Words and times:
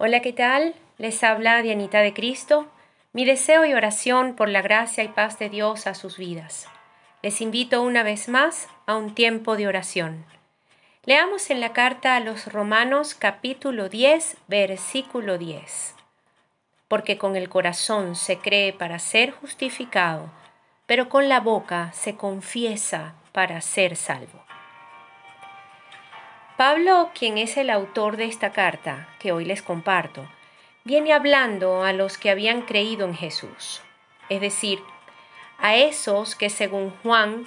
Hola, 0.00 0.20
¿qué 0.20 0.32
tal? 0.32 0.76
Les 0.96 1.24
habla 1.24 1.60
Dianita 1.60 1.98
de 2.02 2.14
Cristo. 2.14 2.68
Mi 3.12 3.24
deseo 3.24 3.64
y 3.64 3.74
oración 3.74 4.36
por 4.36 4.48
la 4.48 4.62
gracia 4.62 5.02
y 5.02 5.08
paz 5.08 5.40
de 5.40 5.48
Dios 5.48 5.88
a 5.88 5.94
sus 5.94 6.18
vidas. 6.18 6.68
Les 7.20 7.40
invito 7.40 7.82
una 7.82 8.04
vez 8.04 8.28
más 8.28 8.68
a 8.86 8.96
un 8.96 9.12
tiempo 9.12 9.56
de 9.56 9.66
oración. 9.66 10.24
Leamos 11.04 11.50
en 11.50 11.58
la 11.58 11.72
carta 11.72 12.14
a 12.14 12.20
los 12.20 12.46
Romanos 12.52 13.16
capítulo 13.16 13.88
10, 13.88 14.36
versículo 14.46 15.36
10. 15.36 15.96
Porque 16.86 17.18
con 17.18 17.34
el 17.34 17.48
corazón 17.48 18.14
se 18.14 18.38
cree 18.38 18.72
para 18.72 19.00
ser 19.00 19.32
justificado, 19.32 20.30
pero 20.86 21.08
con 21.08 21.28
la 21.28 21.40
boca 21.40 21.90
se 21.92 22.14
confiesa 22.14 23.14
para 23.32 23.60
ser 23.60 23.96
salvo. 23.96 24.47
Pablo, 26.58 27.10
quien 27.14 27.38
es 27.38 27.56
el 27.56 27.70
autor 27.70 28.16
de 28.16 28.24
esta 28.24 28.50
carta 28.50 29.06
que 29.20 29.30
hoy 29.30 29.44
les 29.44 29.62
comparto, 29.62 30.28
viene 30.82 31.12
hablando 31.12 31.84
a 31.84 31.92
los 31.92 32.18
que 32.18 32.30
habían 32.30 32.62
creído 32.62 33.06
en 33.06 33.14
Jesús, 33.14 33.80
es 34.28 34.40
decir, 34.40 34.82
a 35.60 35.76
esos 35.76 36.34
que 36.34 36.50
según 36.50 36.92
Juan 37.04 37.46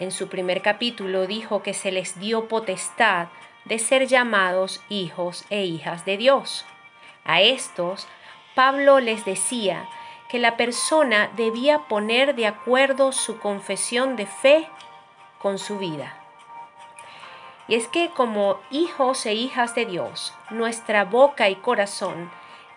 en 0.00 0.10
su 0.10 0.26
primer 0.26 0.62
capítulo 0.62 1.28
dijo 1.28 1.62
que 1.62 1.74
se 1.74 1.92
les 1.92 2.18
dio 2.18 2.48
potestad 2.48 3.28
de 3.66 3.78
ser 3.78 4.08
llamados 4.08 4.82
hijos 4.88 5.44
e 5.48 5.62
hijas 5.62 6.04
de 6.04 6.16
Dios. 6.16 6.66
A 7.24 7.42
estos, 7.42 8.08
Pablo 8.56 8.98
les 8.98 9.24
decía 9.24 9.88
que 10.28 10.40
la 10.40 10.56
persona 10.56 11.30
debía 11.36 11.86
poner 11.86 12.34
de 12.34 12.48
acuerdo 12.48 13.12
su 13.12 13.38
confesión 13.38 14.16
de 14.16 14.26
fe 14.26 14.68
con 15.38 15.60
su 15.60 15.78
vida. 15.78 16.19
Y 17.70 17.76
es 17.76 17.86
que 17.86 18.10
como 18.10 18.58
hijos 18.72 19.24
e 19.26 19.34
hijas 19.34 19.76
de 19.76 19.86
Dios, 19.86 20.34
nuestra 20.50 21.04
boca 21.04 21.48
y 21.48 21.54
corazón 21.54 22.28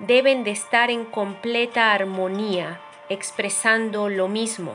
deben 0.00 0.42
de 0.42 0.50
estar 0.50 0.90
en 0.90 1.04
completa 1.04 1.92
armonía, 1.92 2.80
expresando 3.08 4.08
lo 4.08 4.26
mismo. 4.26 4.74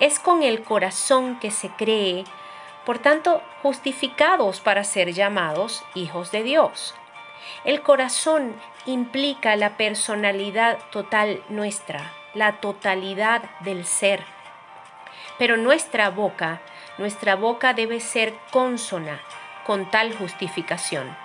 Es 0.00 0.18
con 0.18 0.42
el 0.42 0.64
corazón 0.64 1.38
que 1.38 1.52
se 1.52 1.68
cree, 1.68 2.24
por 2.84 2.98
tanto, 2.98 3.40
justificados 3.62 4.60
para 4.60 4.82
ser 4.82 5.12
llamados 5.12 5.84
hijos 5.94 6.32
de 6.32 6.42
Dios. 6.42 6.96
El 7.64 7.82
corazón 7.82 8.52
implica 8.84 9.54
la 9.54 9.76
personalidad 9.76 10.76
total 10.90 11.40
nuestra, 11.48 12.12
la 12.34 12.60
totalidad 12.60 13.42
del 13.60 13.86
ser. 13.86 14.24
Pero 15.38 15.56
nuestra 15.56 16.10
boca 16.10 16.60
nuestra 16.98 17.36
boca 17.36 17.74
debe 17.74 18.00
ser 18.00 18.34
consona 18.50 19.20
con 19.64 19.88
tal 19.88 20.14
justificación. 20.16 21.16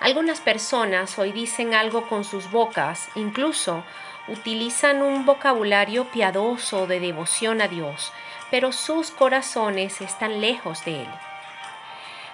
Algunas 0.00 0.40
personas 0.40 1.18
hoy 1.18 1.30
dicen 1.30 1.74
algo 1.74 2.08
con 2.08 2.24
sus 2.24 2.50
bocas, 2.50 3.08
incluso 3.14 3.84
utilizan 4.28 5.02
un 5.02 5.26
vocabulario 5.26 6.06
piadoso 6.06 6.86
de 6.86 7.00
devoción 7.00 7.60
a 7.60 7.68
Dios, 7.68 8.12
pero 8.50 8.72
sus 8.72 9.10
corazones 9.10 10.00
están 10.00 10.40
lejos 10.40 10.84
de 10.86 11.02
Él. 11.02 11.08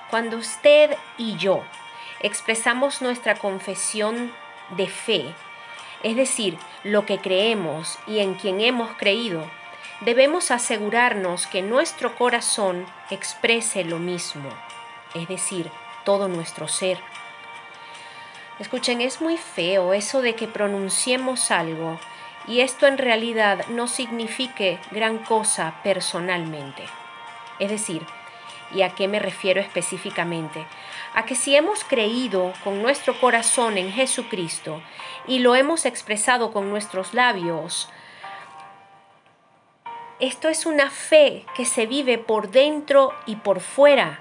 Cuando 0.09 0.37
usted 0.37 0.97
y 1.19 1.37
yo 1.37 1.65
expresamos 2.21 3.03
nuestra 3.03 3.35
confesión 3.35 4.33
de 4.71 4.87
fe, 4.87 5.35
es 6.05 6.15
decir, 6.15 6.57
lo 6.85 7.05
que 7.05 7.19
creemos 7.19 7.99
y 8.07 8.21
en 8.21 8.35
quien 8.35 8.61
hemos 8.61 8.97
creído, 8.97 9.45
debemos 10.01 10.51
asegurarnos 10.51 11.47
que 11.47 11.63
nuestro 11.63 12.15
corazón 12.17 12.87
exprese 13.11 13.85
lo 13.85 13.99
mismo, 13.99 14.49
es 15.15 15.29
decir, 15.29 15.71
todo 16.05 16.29
nuestro 16.29 16.69
ser. 16.69 16.99
Escuchen, 18.59 19.01
es 19.01 19.21
muy 19.21 19.37
feo 19.37 19.93
eso 19.95 20.23
de 20.23 20.35
que 20.35 20.49
pronunciemos 20.49 21.51
algo 21.51 21.99
y 22.47 22.61
esto 22.61 22.87
en 22.87 22.99
realidad 22.99 23.67
no 23.69 23.87
signifique 23.87 24.79
gran 24.91 25.19
cosa 25.19 25.75
personalmente. 25.85 26.85
Es 27.59 27.71
decir, 27.71 28.07
¿y 28.73 28.83
a 28.83 28.91
qué 28.91 29.07
me 29.07 29.19
refiero 29.19 29.61
específicamente? 29.61 30.65
A 31.15 31.25
que 31.25 31.35
si 31.35 31.57
hemos 31.57 31.85
creído 31.85 32.53
con 32.65 32.83
nuestro 32.83 33.19
corazón 33.21 33.79
en 33.79 33.93
Jesucristo 33.93 34.81
y 35.27 35.41
lo 35.41 35.55
hemos 35.55 35.85
expresado 35.85 36.53
con 36.53 36.71
nuestros 36.71 37.15
labios, 37.15 37.89
esto 40.21 40.49
es 40.49 40.67
una 40.67 40.91
fe 40.91 41.47
que 41.55 41.65
se 41.65 41.87
vive 41.87 42.19
por 42.19 42.51
dentro 42.51 43.13
y 43.27 43.37
por 43.37 43.61
fuera. 43.61 44.21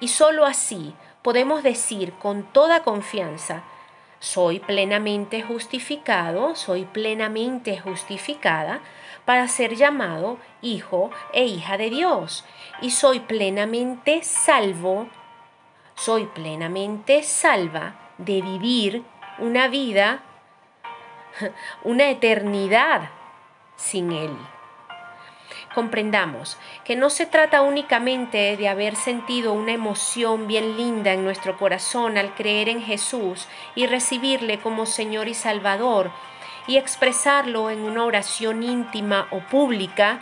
Y 0.00 0.08
sólo 0.08 0.46
así 0.46 0.94
podemos 1.22 1.62
decir 1.62 2.12
con 2.14 2.42
toda 2.42 2.82
confianza, 2.82 3.62
soy 4.18 4.58
plenamente 4.58 5.42
justificado, 5.42 6.56
soy 6.56 6.84
plenamente 6.84 7.78
justificada 7.78 8.80
para 9.24 9.46
ser 9.46 9.76
llamado 9.76 10.38
hijo 10.60 11.10
e 11.32 11.44
hija 11.44 11.76
de 11.76 11.90
Dios. 11.90 12.44
Y 12.80 12.90
soy 12.90 13.20
plenamente 13.20 14.24
salvo, 14.24 15.08
soy 15.94 16.26
plenamente 16.26 17.22
salva 17.22 17.94
de 18.18 18.42
vivir 18.42 19.04
una 19.38 19.68
vida, 19.68 20.22
una 21.84 22.10
eternidad 22.10 23.10
sin 23.76 24.10
Él 24.10 24.36
comprendamos 25.74 26.58
que 26.84 26.96
no 26.96 27.10
se 27.10 27.26
trata 27.26 27.62
únicamente 27.62 28.56
de 28.56 28.68
haber 28.68 28.96
sentido 28.96 29.52
una 29.52 29.72
emoción 29.72 30.46
bien 30.46 30.76
linda 30.76 31.12
en 31.12 31.24
nuestro 31.24 31.56
corazón 31.56 32.18
al 32.18 32.34
creer 32.34 32.68
en 32.68 32.82
Jesús 32.82 33.48
y 33.74 33.86
recibirle 33.86 34.58
como 34.58 34.86
Señor 34.86 35.28
y 35.28 35.34
Salvador 35.34 36.10
y 36.66 36.76
expresarlo 36.76 37.70
en 37.70 37.80
una 37.80 38.04
oración 38.04 38.62
íntima 38.62 39.26
o 39.30 39.40
pública. 39.40 40.20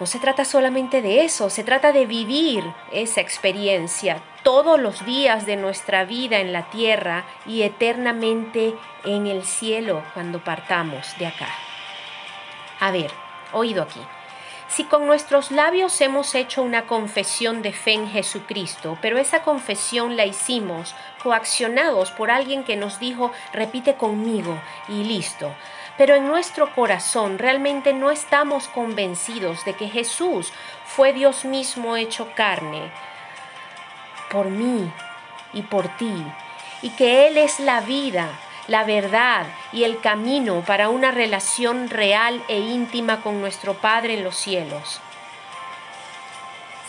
No 0.00 0.06
se 0.06 0.18
trata 0.18 0.44
solamente 0.44 1.00
de 1.00 1.24
eso, 1.24 1.48
se 1.50 1.62
trata 1.62 1.92
de 1.92 2.06
vivir 2.06 2.64
esa 2.90 3.20
experiencia 3.20 4.20
todos 4.42 4.80
los 4.80 5.04
días 5.04 5.46
de 5.46 5.56
nuestra 5.56 6.04
vida 6.04 6.40
en 6.40 6.52
la 6.52 6.68
tierra 6.70 7.24
y 7.46 7.62
eternamente 7.62 8.74
en 9.04 9.28
el 9.28 9.44
cielo 9.44 10.02
cuando 10.14 10.42
partamos 10.42 11.16
de 11.18 11.26
acá. 11.26 11.48
A 12.80 12.90
ver, 12.90 13.21
oído 13.52 13.82
aquí. 13.82 14.00
Si 14.68 14.84
con 14.84 15.06
nuestros 15.06 15.50
labios 15.50 16.00
hemos 16.00 16.34
hecho 16.34 16.62
una 16.62 16.86
confesión 16.86 17.60
de 17.60 17.72
fe 17.72 17.92
en 17.92 18.08
Jesucristo, 18.08 18.96
pero 19.02 19.18
esa 19.18 19.42
confesión 19.42 20.16
la 20.16 20.24
hicimos 20.24 20.94
coaccionados 21.22 22.10
por 22.10 22.30
alguien 22.30 22.64
que 22.64 22.76
nos 22.76 22.98
dijo, 22.98 23.32
repite 23.52 23.96
conmigo 23.96 24.58
y 24.88 25.04
listo, 25.04 25.54
pero 25.98 26.14
en 26.14 26.26
nuestro 26.26 26.74
corazón 26.74 27.38
realmente 27.38 27.92
no 27.92 28.10
estamos 28.10 28.68
convencidos 28.68 29.62
de 29.66 29.74
que 29.74 29.88
Jesús 29.88 30.52
fue 30.86 31.12
Dios 31.12 31.44
mismo 31.44 31.96
hecho 31.96 32.30
carne 32.34 32.90
por 34.30 34.46
mí 34.46 34.90
y 35.52 35.62
por 35.62 35.88
ti, 35.98 36.26
y 36.80 36.88
que 36.90 37.28
Él 37.28 37.36
es 37.36 37.60
la 37.60 37.82
vida, 37.82 38.30
la 38.68 38.84
verdad 38.84 39.46
y 39.72 39.84
el 39.84 40.00
camino 40.00 40.62
para 40.66 40.88
una 40.88 41.10
relación 41.10 41.90
real 41.90 42.42
e 42.48 42.58
íntima 42.58 43.20
con 43.20 43.40
nuestro 43.40 43.74
Padre 43.74 44.14
en 44.14 44.24
los 44.24 44.36
cielos. 44.36 45.00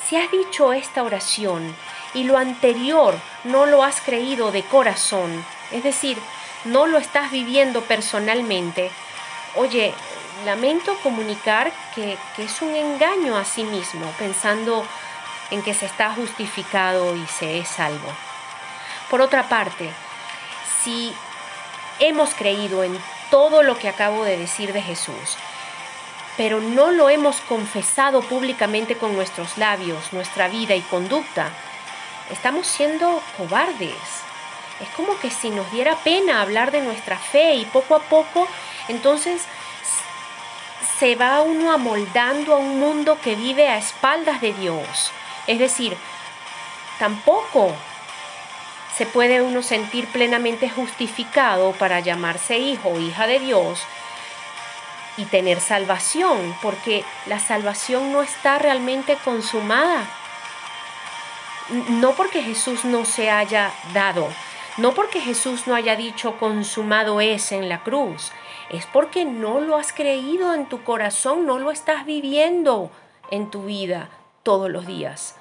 Si 0.08 0.18
has 0.18 0.30
dicho 0.32 0.74
esta 0.74 1.04
oración 1.04 1.76
y 2.14 2.24
lo 2.24 2.38
anterior 2.38 3.16
no 3.44 3.66
lo 3.66 3.84
has 3.84 4.02
creído 4.02 4.52
de 4.52 4.64
corazón, 4.64 5.44
es 5.72 5.84
decir, 5.84 6.18
no 6.66 6.86
lo 6.86 6.98
estás 6.98 7.32
viviendo 7.32 7.82
personalmente, 7.82 8.92
oye, 9.56 9.94
lamento 10.46 10.96
comunicar 11.02 11.72
que, 11.96 12.18
que 12.36 12.44
es 12.44 12.62
un 12.62 12.76
engaño 12.76 13.38
a 13.38 13.46
sí 13.46 13.64
mismo, 13.64 14.06
pensando 14.20 14.86
en 15.52 15.62
que 15.62 15.74
se 15.74 15.86
está 15.86 16.12
justificado 16.12 17.16
y 17.16 17.26
se 17.28 17.60
es 17.60 17.68
salvo. 17.68 18.10
Por 19.10 19.22
otra 19.22 19.50
parte, 19.50 19.90
si 20.84 21.14
hemos 22.04 22.34
creído 22.34 22.84
en 22.84 23.00
todo 23.32 23.64
lo 23.64 23.78
que 23.78 23.88
acabo 23.88 24.26
de 24.26 24.38
decir 24.38 24.74
de 24.74 24.82
Jesús, 24.82 25.38
pero 26.36 26.60
no 26.60 26.92
lo 26.92 27.10
hemos 27.10 27.38
confesado 27.42 28.22
públicamente 28.22 28.98
con 28.98 29.16
nuestros 29.16 29.58
labios, 29.58 30.12
nuestra 30.12 30.50
vida 30.50 30.76
y 30.76 30.82
conducta, 30.82 31.50
estamos 32.30 32.68
siendo 32.68 33.22
cobardes. 33.38 33.96
Es 34.82 34.90
como 34.98 35.18
que 35.20 35.30
si 35.30 35.50
nos 35.50 35.72
diera 35.72 35.96
pena 35.96 36.42
hablar 36.42 36.72
de 36.72 36.82
nuestra 36.82 37.18
fe 37.18 37.56
y 37.56 37.66
poco 37.66 37.96
a 37.96 38.02
poco, 38.02 38.48
entonces 38.90 39.44
se 41.00 41.16
va 41.16 41.42
uno 41.42 41.72
amoldando 41.72 42.54
a 42.54 42.58
un 42.58 42.80
mundo 42.80 43.18
que 43.24 43.36
vive 43.36 43.70
a 43.70 43.78
espaldas 43.78 44.42
de 44.42 44.52
Dios. 44.54 45.12
Es 45.48 45.60
decir, 45.60 45.96
tampoco 47.00 47.74
se 48.98 49.06
puede 49.06 49.42
uno 49.42 49.64
sentir 49.64 50.08
plenamente 50.08 50.70
justificado 50.70 51.72
para 51.74 52.00
llamarse 52.00 52.58
hijo 52.60 52.90
o 52.90 53.00
hija 53.00 53.28
de 53.28 53.40
Dios 53.40 53.82
y 55.18 55.26
tener 55.26 55.60
salvación, 55.60 56.56
porque 56.62 57.04
la 57.26 57.40
salvación 57.40 58.12
no 58.12 58.22
está 58.22 58.60
realmente 58.60 59.18
consumada. 59.24 60.06
No 61.90 62.12
porque 62.12 62.44
Jesús 62.44 62.84
no 62.86 63.06
se 63.06 63.32
haya 63.32 63.72
dado, 63.94 64.28
No 64.76 64.96
porque 64.96 65.22
Jesús 65.22 65.68
no 65.68 65.76
haya 65.76 65.96
dicho 65.96 66.38
consumado 66.40 67.22
es 67.22 67.52
en 67.52 67.70
la 67.70 67.84
cruz, 67.84 68.32
es 68.72 68.88
porque 68.88 69.24
no 69.24 69.60
lo 69.60 69.78
has 69.78 69.94
creído 69.94 70.56
en 70.56 70.66
tu 70.66 70.84
corazón, 70.84 71.46
no 71.46 71.60
lo 71.60 71.70
estás 71.70 72.06
viviendo 72.08 72.90
en 73.30 73.52
tu 73.52 73.66
vida 73.66 74.10
todos 74.42 74.72
los 74.72 74.88
días. 74.88 75.36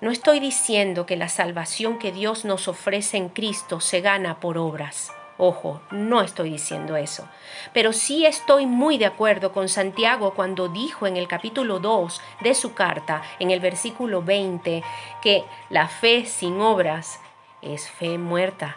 No 0.00 0.12
estoy 0.12 0.38
diciendo 0.38 1.06
que 1.06 1.16
la 1.16 1.28
salvación 1.28 1.98
que 1.98 2.12
Dios 2.12 2.44
nos 2.44 2.68
ofrece 2.68 3.16
en 3.16 3.28
Cristo 3.28 3.80
se 3.80 4.00
gana 4.00 4.38
por 4.38 4.56
obras. 4.56 5.12
Ojo, 5.38 5.80
no 5.90 6.20
estoy 6.20 6.50
diciendo 6.50 6.96
eso. 6.96 7.28
Pero 7.72 7.92
sí 7.92 8.24
estoy 8.24 8.66
muy 8.66 8.96
de 8.96 9.06
acuerdo 9.06 9.52
con 9.52 9.68
Santiago 9.68 10.34
cuando 10.34 10.68
dijo 10.68 11.08
en 11.08 11.16
el 11.16 11.26
capítulo 11.26 11.80
2 11.80 12.20
de 12.42 12.54
su 12.54 12.74
carta, 12.74 13.22
en 13.40 13.50
el 13.50 13.58
versículo 13.58 14.22
20, 14.22 14.84
que 15.20 15.44
la 15.68 15.88
fe 15.88 16.26
sin 16.26 16.60
obras 16.60 17.18
es 17.60 17.90
fe 17.90 18.18
muerta. 18.18 18.76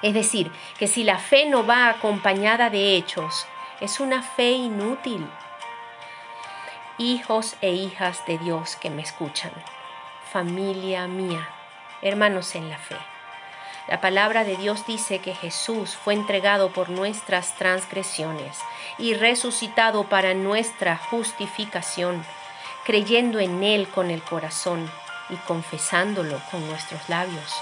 Es 0.00 0.14
decir, 0.14 0.50
que 0.78 0.86
si 0.86 1.04
la 1.04 1.18
fe 1.18 1.44
no 1.44 1.66
va 1.66 1.90
acompañada 1.90 2.70
de 2.70 2.96
hechos, 2.96 3.46
es 3.80 4.00
una 4.00 4.22
fe 4.22 4.52
inútil. 4.52 5.26
Hijos 6.96 7.56
e 7.60 7.72
hijas 7.72 8.24
de 8.26 8.38
Dios 8.38 8.76
que 8.76 8.88
me 8.88 9.02
escuchan, 9.02 9.52
familia 10.34 11.06
mía, 11.06 11.48
hermanos 12.02 12.56
en 12.56 12.68
la 12.68 12.76
fe. 12.76 12.96
La 13.86 14.00
palabra 14.00 14.42
de 14.42 14.56
Dios 14.56 14.84
dice 14.84 15.20
que 15.20 15.32
Jesús 15.32 15.94
fue 15.94 16.12
entregado 16.12 16.72
por 16.72 16.90
nuestras 16.90 17.54
transgresiones 17.54 18.58
y 18.98 19.14
resucitado 19.14 20.08
para 20.08 20.34
nuestra 20.34 20.96
justificación, 20.96 22.24
creyendo 22.84 23.38
en 23.38 23.62
Él 23.62 23.86
con 23.86 24.10
el 24.10 24.24
corazón 24.24 24.90
y 25.30 25.36
confesándolo 25.46 26.40
con 26.50 26.66
nuestros 26.66 27.08
labios. 27.08 27.54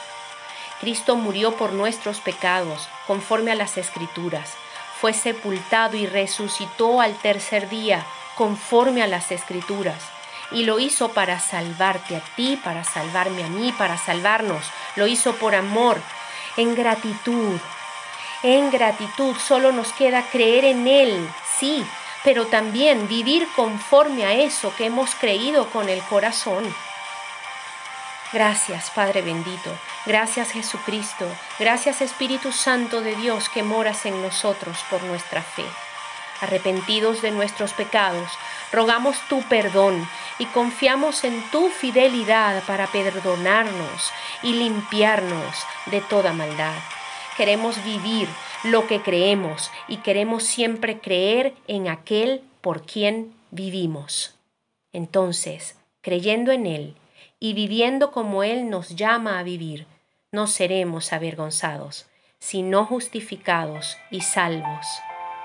Cristo 0.81 1.17
murió 1.17 1.55
por 1.59 1.75
nuestros 1.75 2.21
pecados, 2.21 2.89
conforme 3.07 3.53
a 3.53 3.55
las 3.55 3.77
Escrituras, 3.77 4.55
fue 4.99 5.13
sepultado 5.13 5.99
y 5.99 6.07
resucitó 6.07 7.03
al 7.03 7.17
tercer 7.17 7.69
día, 7.69 8.07
conforme 8.35 9.03
a 9.03 9.07
las 9.09 9.31
Escrituras 9.31 10.03
y 10.55 10.65
lo 10.65 10.79
hizo 10.79 11.13
para 11.13 11.41
salvarte 11.41 12.17
a 12.17 12.21
ti, 12.37 12.61
para 12.63 12.85
salvarme 12.85 13.45
a 13.45 13.49
mí, 13.49 13.73
para 13.73 13.99
salvarnos. 13.99 14.65
Lo 14.97 15.07
hizo 15.07 15.35
por 15.37 15.55
amor, 15.55 16.01
en 16.57 16.75
gratitud. 16.75 17.59
En 18.43 18.71
gratitud 18.71 19.37
solo 19.37 19.73
nos 19.73 19.93
queda 19.93 20.23
creer 20.31 20.65
en 20.65 20.89
Él, 20.89 21.29
sí, 21.59 21.85
pero 22.25 22.47
también 22.47 23.09
vivir 23.09 23.47
conforme 23.55 24.25
a 24.25 24.33
eso 24.33 24.75
que 24.77 24.87
hemos 24.87 25.15
creído 25.15 25.71
con 25.71 25.89
el 25.89 26.03
corazón. 26.03 26.65
Gracias, 28.33 28.91
Padre 28.91 29.21
bendito. 29.21 29.71
Gracias, 30.07 30.53
Jesucristo. 30.53 31.27
Gracias, 31.59 32.01
Espíritu 32.01 32.51
Santo 32.51 33.03
de 33.03 33.15
Dios, 33.15 33.49
que 33.49 33.63
moras 33.63 34.07
en 34.07 34.23
nosotros 34.23 34.79
por 34.89 35.03
nuestra 35.03 35.43
fe. 35.43 35.65
Arrepentidos 36.43 37.23
de 37.23 37.31
nuestros 37.31 37.73
pecados, 37.73 38.29
rogamos 38.73 39.17
tu 39.29 39.43
perdón 39.43 40.09
y 40.41 40.47
confiamos 40.47 41.23
en 41.23 41.41
tu 41.53 41.69
fidelidad 41.69 42.65
para 42.65 42.89
perdonarnos 42.89 44.11
y 44.43 44.55
limpiarnos 44.55 45.57
de 45.87 46.01
toda 46.01 46.33
maldad. 46.33 46.75
Queremos 47.37 47.83
vivir 47.85 48.27
lo 48.65 48.89
que 48.89 49.01
creemos 49.01 49.71
y 49.87 49.99
queremos 49.99 50.43
siempre 50.43 50.99
creer 50.99 51.55
en 51.69 51.87
aquel 51.87 52.43
por 52.61 52.85
quien 52.87 53.33
vivimos. 53.53 54.35
Entonces, 54.93 55.77
creyendo 56.01 56.51
en 56.51 56.67
Él 56.67 56.97
y 57.39 57.55
viviendo 57.55 58.11
como 58.11 58.43
Él 58.43 58.69
nos 58.69 58.97
llama 58.97 59.39
a 59.39 59.45
vivir, 59.45 59.87
no 60.33 60.49
seremos 60.49 61.13
avergonzados, 61.13 62.07
sino 62.41 62.85
justificados 62.85 63.97
y 64.11 64.23
salvos 64.23 64.85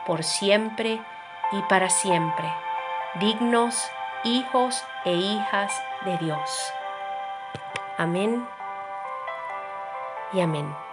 por 0.07 0.23
siempre 0.23 1.01
y 1.51 1.61
para 1.63 1.89
siempre, 1.89 2.47
dignos 3.19 3.91
hijos 4.23 4.83
e 5.03 5.13
hijas 5.13 5.83
de 6.05 6.17
Dios. 6.17 6.73
Amén 7.97 8.47
y 10.31 10.39
amén. 10.39 10.86